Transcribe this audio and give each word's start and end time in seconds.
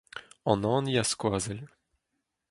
An 0.51 0.63
hini 0.69 0.93
a 1.01 1.03
skoazell. 1.11 1.61